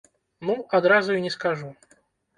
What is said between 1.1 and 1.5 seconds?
і не